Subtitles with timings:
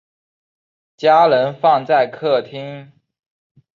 [0.97, 2.91] 家人放在客厅